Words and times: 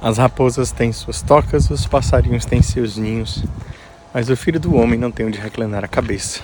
As 0.00 0.16
raposas 0.16 0.70
têm 0.70 0.92
suas 0.92 1.22
tocas, 1.22 1.68
os 1.70 1.84
passarinhos 1.86 2.44
têm 2.44 2.62
seus 2.62 2.96
ninhos, 2.96 3.44
mas 4.14 4.30
o 4.30 4.36
filho 4.36 4.60
do 4.60 4.76
homem 4.76 4.98
não 4.98 5.10
tem 5.10 5.26
onde 5.26 5.40
reclinar 5.40 5.84
a 5.84 5.88
cabeça. 5.88 6.40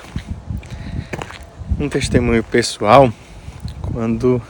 Um 1.79 1.89
testemunho 1.89 2.43
pessoal, 2.43 3.13
quando 3.81 4.43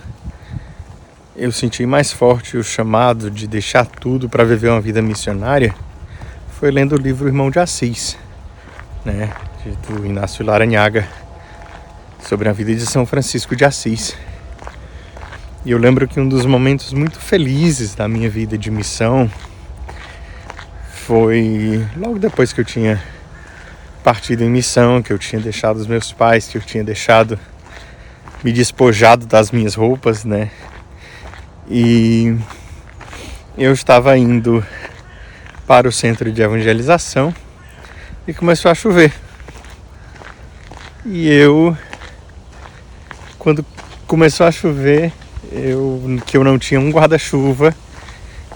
eu 1.37 1.53
senti 1.53 1.85
mais 1.85 2.13
forte 2.13 2.57
o 2.57 2.65
chamado 2.65 3.31
de 3.31 3.47
deixar 3.47 3.85
tudo 3.85 4.27
para 4.29 4.43
viver 4.43 4.71
uma 4.71 4.81
vida 4.81 5.03
missionária, 5.03 5.75
foi 6.59 6.71
lendo 6.71 6.95
o 6.95 6.99
livro 6.99 7.29
Irmão 7.29 7.51
de 7.51 7.59
Assis, 7.59 8.17
né, 9.05 9.35
do 9.87 10.07
Inácio 10.07 10.45
Laranhaga, 10.47 11.07
sobre 12.27 12.49
a 12.49 12.53
vida 12.53 12.75
de 12.75 12.87
São 12.87 13.05
Francisco 13.05 13.55
de 13.55 13.67
Assis. 13.67 14.17
E 15.65 15.71
eu 15.71 15.79
lembro 15.79 16.07
que 16.07 16.21
um 16.21 16.29
dos 16.29 16.45
momentos 16.45 16.93
muito 16.93 17.19
felizes 17.19 17.95
da 17.95 18.07
minha 18.07 18.29
vida 18.29 18.59
de 18.59 18.71
missão 18.71 19.31
foi 20.91 21.83
logo 21.97 22.19
depois 22.19 22.53
que 22.53 22.61
eu 22.61 22.65
tinha 22.67 23.03
partido 24.03 24.45
em 24.45 24.51
missão, 24.51 25.03
que 25.03 25.11
eu 25.11 25.19
tinha 25.19 25.41
deixado 25.41 25.79
os 25.79 25.87
meus 25.87 26.13
pais, 26.13 26.47
que 26.47 26.59
eu 26.59 26.61
tinha 26.61 26.85
deixado 26.85 27.39
me 28.45 28.53
despojado 28.53 29.25
das 29.25 29.51
minhas 29.51 29.75
roupas, 29.75 30.23
né? 30.23 30.51
E 31.67 32.37
eu 33.57 33.73
estava 33.73 34.19
indo 34.19 34.63
para 35.67 35.89
o 35.89 35.93
centro 35.93 36.31
de 36.31 36.43
evangelização 36.43 37.35
e 38.29 38.35
começou 38.35 38.71
a 38.71 38.75
chover. 38.75 39.15
E 41.07 41.27
eu, 41.27 41.75
quando 43.39 43.65
começou 44.07 44.47
a 44.47 44.53
chover, 44.53 45.11
eu, 45.53 46.21
que 46.27 46.37
eu 46.37 46.45
não 46.45 46.59
tinha 46.59 46.81
um 46.81 46.91
guarda-chuva. 46.91 47.75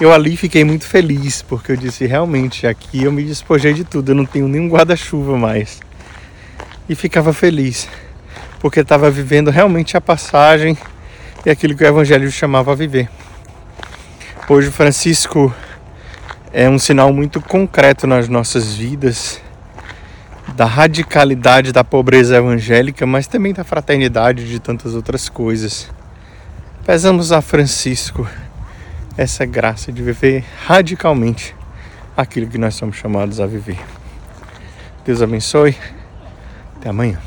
Eu 0.01 0.13
ali 0.13 0.37
fiquei 0.37 0.65
muito 0.65 0.85
feliz, 0.85 1.43
porque 1.43 1.73
eu 1.73 1.77
disse, 1.77 2.07
realmente, 2.07 2.67
aqui 2.67 3.03
eu 3.03 3.11
me 3.11 3.25
despojei 3.25 3.73
de 3.73 3.85
tudo, 3.85 4.13
eu 4.13 4.15
não 4.15 4.25
tenho 4.25 4.47
nenhum 4.47 4.69
guarda-chuva 4.69 5.37
mais. 5.37 5.81
E 6.89 6.95
ficava 6.95 7.33
feliz, 7.33 7.89
porque 8.61 8.81
estava 8.81 9.11
vivendo 9.11 9.51
realmente 9.51 9.97
a 9.97 10.01
passagem 10.01 10.79
e 11.45 11.51
aquilo 11.51 11.77
que 11.77 11.83
o 11.83 11.87
Evangelho 11.87 12.31
chamava 12.31 12.73
a 12.73 12.75
viver. 12.75 13.09
Hoje, 14.49 14.71
Francisco 14.71 15.53
é 16.53 16.69
um 16.69 16.79
sinal 16.79 17.13
muito 17.13 17.41
concreto 17.41 18.07
nas 18.07 18.29
nossas 18.29 18.75
vidas 18.75 19.41
da 20.55 20.65
radicalidade 20.65 21.73
da 21.73 21.85
pobreza 21.85 22.37
evangélica, 22.37 23.07
mas 23.07 23.27
também 23.27 23.53
da 23.53 23.63
fraternidade 23.63 24.49
de 24.49 24.59
tantas 24.59 24.95
outras 24.95 25.29
coisas. 25.29 25.89
Pesamos 26.89 27.33
a 27.33 27.43
Francisco 27.43 28.27
essa 29.15 29.45
graça 29.45 29.93
de 29.93 30.03
viver 30.03 30.43
radicalmente 30.65 31.55
aquilo 32.17 32.47
que 32.47 32.57
nós 32.57 32.77
somos 32.77 32.97
chamados 32.97 33.41
a 33.41 33.47
viver. 33.47 33.79
Deus 35.05 35.21
abençoe. 35.21 35.77
Até 36.77 36.89
amanhã. 36.89 37.21